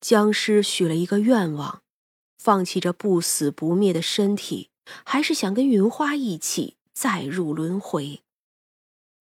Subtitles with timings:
[0.00, 1.82] 僵尸许了一个愿望，
[2.38, 4.70] 放弃这不死不灭的身体，
[5.04, 8.22] 还是想跟云花一起再入轮回。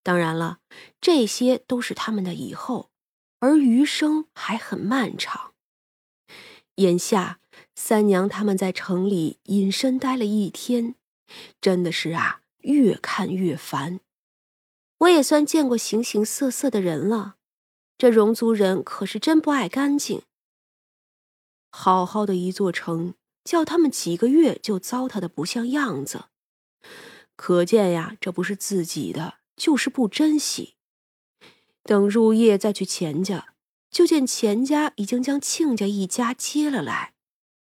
[0.04, 0.60] 当然了，
[1.02, 2.92] 这些都是他们的以后，
[3.40, 5.54] 而余生还很漫长。
[6.76, 7.40] 眼下，
[7.74, 10.96] 三娘他们在城里隐身待了一天，
[11.60, 14.02] 真的是啊，越看越烦。
[15.00, 17.38] 我也算见过形形色色的人了，
[17.98, 20.22] 这戎族人可是真不爱干净。
[21.78, 26.28] 好好的一座城，叫他们几个月就糟蹋的不像样子，
[27.36, 29.40] 可见呀，这不是自己的。
[29.58, 30.76] 就是不珍惜，
[31.84, 33.54] 等入夜再去钱家，
[33.90, 37.14] 就见钱家已经将亲家一家接了来，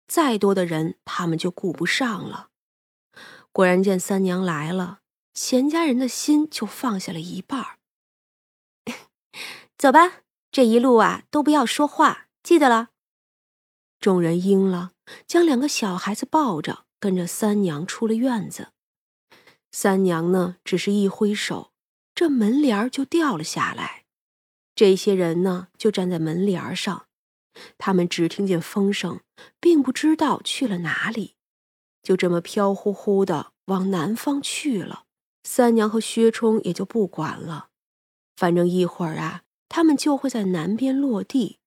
[0.06, 2.48] 再多的人他们就顾不上了。
[3.52, 5.00] 果然见三娘来了，
[5.32, 7.78] 钱家人的心就放下了一半
[9.76, 12.90] 走吧，这一路啊都不要说话，记得了。
[14.04, 14.90] 众人应了，
[15.26, 18.68] 将两个小孩子抱着，跟着三娘出了院子。
[19.72, 21.72] 三娘呢，只是一挥手。
[22.14, 24.04] 这门帘就掉了下来，
[24.74, 27.06] 这些人呢就站在门帘上，
[27.78, 29.20] 他们只听见风声，
[29.58, 31.36] 并不知道去了哪里，
[32.02, 35.04] 就这么飘忽忽的往南方去了。
[35.44, 37.68] 三娘和薛冲也就不管了，
[38.36, 41.58] 反正一会儿啊，他们就会在南边落地，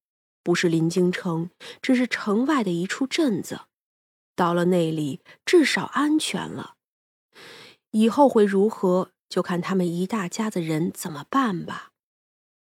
[0.47, 1.49] 不是临京城，
[1.81, 3.63] 只是城外的一处镇子。
[4.33, 6.75] 到了那里，至少安全了。
[7.91, 9.11] 以后会如何？
[9.27, 11.91] 就看他们一大家子人怎么办吧。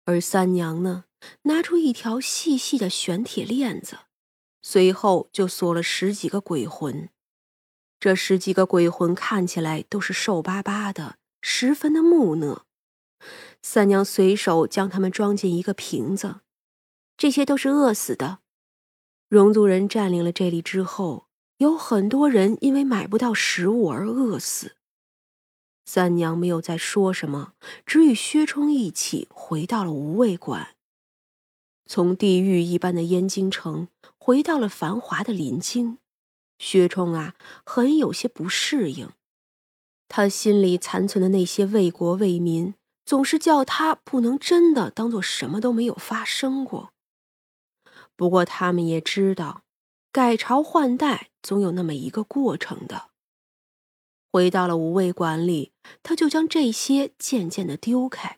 [0.03, 1.05] 而三娘呢，
[1.44, 3.99] 拿出一条细细的玄铁链子，
[4.61, 7.08] 随后就锁了十几个鬼魂。
[8.02, 12.66] 这十几个鬼魂看起来都是瘦巴巴的，十分的木讷。
[13.61, 16.42] 三娘随手将他们装进一个瓶子，
[17.22, 18.39] 这些都是饿死的。
[19.30, 21.27] 戎族人占领了这里之后，
[21.58, 24.75] 有很多人因为买不到食物而饿死。
[25.86, 27.54] 三娘没有再说什么，
[27.86, 30.70] 只与薛冲一起回到了无畏馆。
[31.86, 35.99] 从地狱一般的燕京城回到了繁华的临京，
[36.58, 39.11] 薛冲啊，很有些不适应。
[40.08, 42.73] 他心里残存的那些为国为民，
[43.05, 46.92] 总是叫他不能真的当做什么都没有发生过。
[48.21, 49.64] 不过他们也知道，
[50.11, 53.09] 改朝换代总有那么一个过程的。
[54.32, 55.71] 回到了无味馆里，
[56.04, 58.37] 他就将这些渐渐的丢开。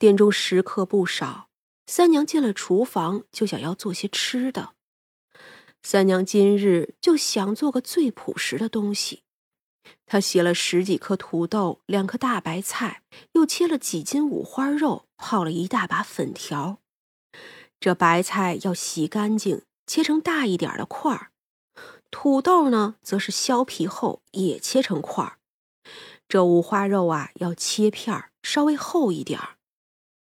[0.00, 1.48] 店中食客不少，
[1.86, 4.72] 三娘进了厨房，就想要做些吃的。
[5.84, 9.22] 三娘今日就想做个最朴实的东西，
[10.06, 13.04] 她洗了十几颗土豆，两颗大白菜，
[13.34, 16.80] 又切了几斤五花肉，泡了一大把粉条。
[17.78, 21.30] 这白菜要洗干净，切成大一点的块儿。
[22.10, 25.38] 土豆呢，则是削皮后也切成块儿。
[26.28, 29.56] 这五花肉啊，要切片儿，稍微厚一点儿。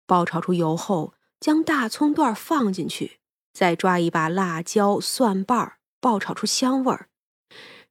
[0.06, 3.18] 爆炒出油后，将大葱段放进去，
[3.52, 7.08] 再抓一把辣椒、蒜瓣儿，爆炒出香味儿。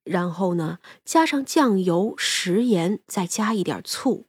[0.03, 4.27] 然后呢，加上酱油、食盐，再加一点醋。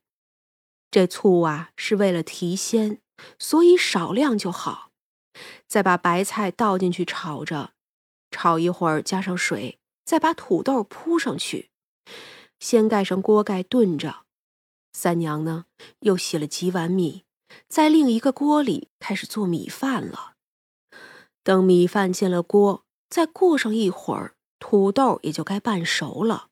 [0.91, 3.03] 这醋啊，是为了提鲜，
[3.39, 4.91] 所以少量就好。
[5.67, 7.73] 再把白菜倒进去炒着。
[8.31, 11.71] 炒一会儿，加上水，再把土豆铺上去，
[12.59, 14.25] 先盖上锅盖炖着。
[14.93, 15.67] 三娘呢，
[16.01, 17.25] 又洗了几碗米，
[17.69, 20.35] 在另一个锅里开始做米饭了。
[21.43, 26.49] 等米饭进了锅，再过上一会儿，土豆也就该半熟了。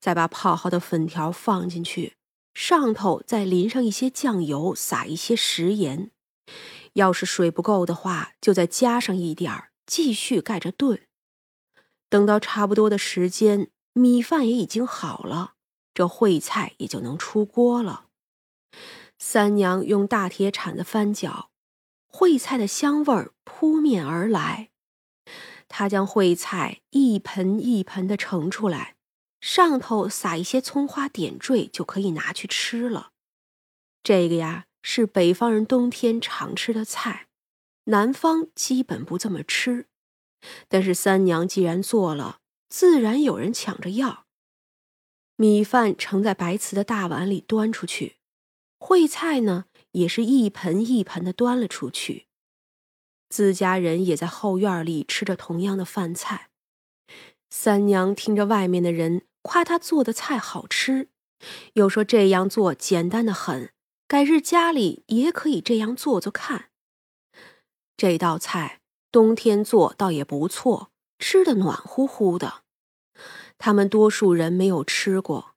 [0.00, 2.16] 再把泡好的粉条放进去，
[2.52, 6.10] 上头再淋上一些酱油，撒一些食盐。
[6.94, 11.00] 要是水不够的话，就再加上一点儿，继续盖着炖。
[12.08, 15.54] 等到差不多的时间，米饭也已经好了，
[15.92, 18.06] 这烩菜也就能出锅了。
[19.18, 21.50] 三娘用大铁铲子翻搅，
[22.10, 24.70] 烩菜的香味儿扑面而来。
[25.68, 28.96] 她将烩菜一盆一盆的盛出来，
[29.40, 33.10] 上头撒一些葱花点缀，就可以拿去吃了。
[34.02, 37.26] 这个呀，是北方人冬天常吃的菜，
[37.84, 39.84] 南方基本不这么吃。
[40.66, 42.38] 但是三娘既然做了，
[42.70, 44.24] 自然有人抢着要。
[45.36, 48.16] 米饭盛在白瓷的大碗里端出去，
[48.78, 52.24] 烩菜呢也是一盆一盆的端了出去。
[53.28, 56.48] 自家人也在后院里吃着同样的饭菜。
[57.50, 61.10] 三娘听着外面的人夸她做的菜好吃，
[61.74, 63.70] 又说这样做简单的很，
[64.08, 66.70] 改日家里也可以这样做做看。
[67.96, 68.80] 这道菜。
[69.10, 72.62] 冬天做倒也不错，吃的暖乎乎的。
[73.56, 75.54] 他们多数人没有吃过，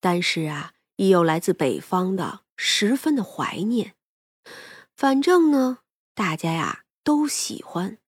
[0.00, 3.94] 但是啊，已有来自北方的，十分的怀念。
[4.96, 5.80] 反正呢，
[6.14, 7.98] 大家呀都喜欢。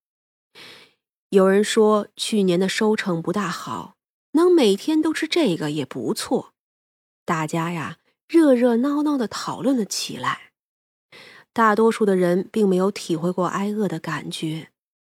[1.28, 3.96] 有人说去年的收成不大好，
[4.32, 6.54] 能每天都吃这个也不错。
[7.26, 10.52] 大家呀热热闹闹的讨论了起来。
[11.52, 14.70] 大多数的人并没有体会过挨饿的感觉，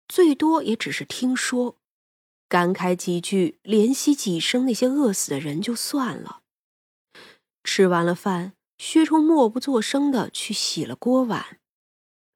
[0.07, 1.77] 最多也只是听说，
[2.49, 6.41] 感慨几句，怜惜几声那些饿死的人就算了。
[7.63, 11.59] 吃完了饭，薛冲默不作声的去洗了锅碗，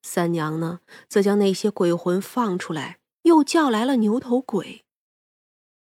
[0.04, 4.86] 三娘呢，则将那些鬼魂放出来，又叫来了牛头鬼。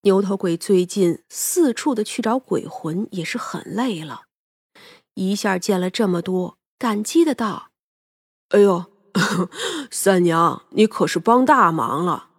[0.02, 4.25] 牛头鬼最近四处的去找鬼魂，也是很累了，
[5.16, 7.72] 一下见了这么多，感激的道。
[8.50, 8.86] 哎呦，
[9.92, 12.30] 三娘，你可是帮大忙了。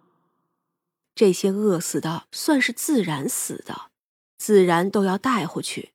[1.13, 3.91] 这些饿死的算是自然死的，
[4.37, 5.93] 自然都要带回去。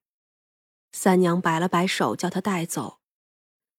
[0.91, 2.99] 三娘摆了摆手，叫他带走。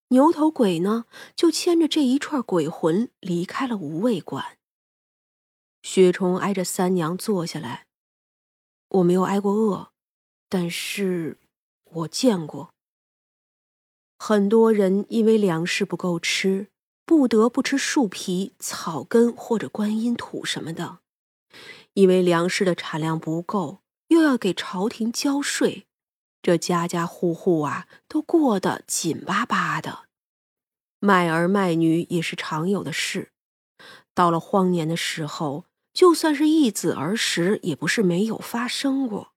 [0.09, 4.57] 牛头鬼呢，就牵着这一串鬼魂离开了无畏馆。
[5.81, 7.87] 薛冲挨着三娘坐下来，
[8.87, 9.91] 我没有挨过饿，
[10.47, 11.39] 但是
[11.83, 12.72] 我见过。
[14.25, 16.67] 很多人因为粮食不够吃，
[17.05, 20.99] 不得不吃树皮、草根或者观音土什么的。
[21.95, 25.87] 因为粮食的产量不够，又要给朝廷交税，
[26.41, 30.05] 这家家户户啊都过得紧巴巴的。
[31.01, 33.33] 卖儿卖女也是常有的事。
[34.13, 39.33] 到了荒年的时候，就算是一子儿时，也不是没有发生过。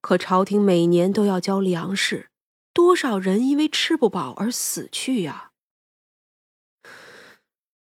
[0.00, 2.28] 可朝廷每年都要交粮食。
[2.72, 5.50] 多少人因为吃不饱而死去呀！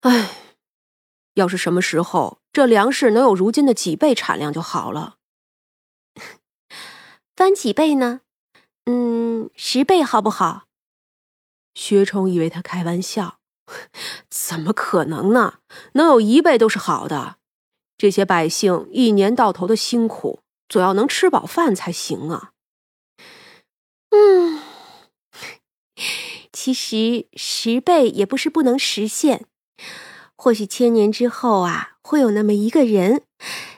[0.01, 0.55] 唉，
[1.33, 5.17] 要是什么时候这粮食能有如今的几倍产量就好了。
[7.35, 8.21] 翻几倍呢？
[8.85, 10.67] 嗯，十倍好不好？
[11.73, 13.39] 薛冲以为他开玩笑，
[14.29, 15.59] 怎么可能呢？
[15.93, 17.37] 能有一倍都是好的。
[17.97, 22.53] 这些百姓一年到头的辛苦，总要能吃饱饭才行啊。
[24.11, 24.56] 嗯。
[26.67, 29.45] 其实十倍也不是不能实现，
[30.35, 33.21] 或许千年之后啊，会有那么一个人，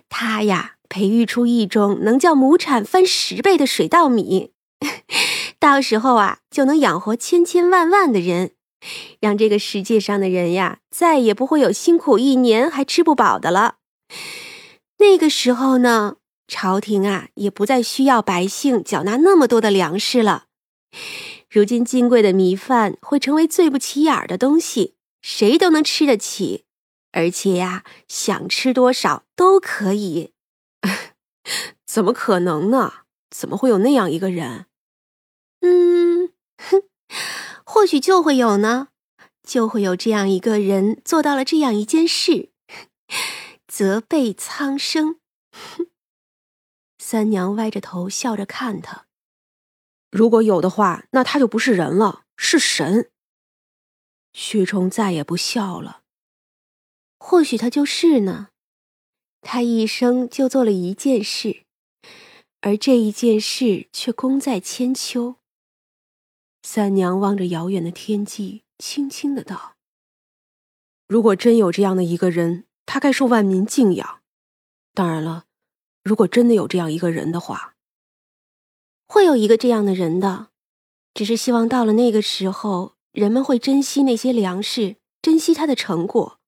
[0.09, 4.53] 他呀培育出一种能叫亩产翻十倍的水稻米，
[5.59, 8.53] 到时候啊就能养活千千万万的人，
[9.19, 13.75] 让这个世界上的人呀再也不会有辛苦一年还吃不饱的了。
[14.97, 16.15] 那个时候呢，
[16.47, 20.45] 朝廷啊也不再需要百姓缴纳那么多的粮食了。
[21.49, 26.65] 如今金贵的米饭会成为最不起眼的东西，谁都能吃得起，
[27.11, 30.33] 而且呀，想吃多少都可以。
[31.85, 32.93] 怎么可能呢？
[33.31, 34.67] 怎么会有那样一个人？
[35.61, 36.83] 嗯，哼，
[37.65, 38.89] 或许就会有呢，
[39.41, 42.51] 就会有这样一个人做到了这样一件事，
[43.67, 45.19] 责备苍生。
[46.99, 49.08] 三娘歪着头笑着看他。
[50.11, 53.11] 如果有的话，那他就不是人了，是神。
[54.33, 56.01] 许冲再也不笑了。
[57.19, 58.49] 或许他就是呢，
[59.41, 61.65] 他一生就做了一件事，
[62.61, 65.35] 而这一件事却功在千秋。
[66.63, 69.75] 三娘望着遥远的天际，轻轻的道
[71.07, 74.21] ：“如果真有这样的一个人，他该受万民敬仰。
[74.93, 75.45] 当然了，
[76.03, 77.75] 如果真的有这样一个人的话。”
[79.11, 80.49] 会有一个这样的人的，
[81.15, 86.39] 只是希望到了那个时候，人们会珍惜那些粮食，珍惜他的成果。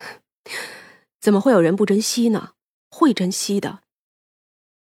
[1.22, 2.54] 怎么会有人不珍惜呢？
[2.90, 3.84] 会珍惜的。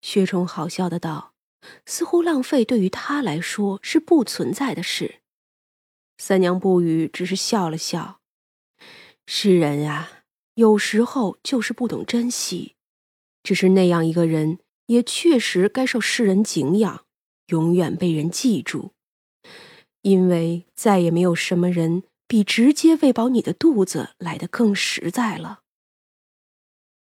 [0.01, 1.35] 薛冲好笑的道
[1.85, 5.21] ：“似乎浪费对于他来说是不存在的事。”
[6.17, 8.19] 三娘不语，只是笑了笑。
[9.27, 10.23] 世人呀，
[10.55, 12.75] 有时候就是不懂珍惜，
[13.43, 14.57] 只是那样一个人。
[14.87, 17.05] 也确实该受世人敬仰，
[17.47, 18.91] 永远被人记住，
[20.01, 25.64] 因为再也没有什么人比直接喂饱你的肚子来得更实在了。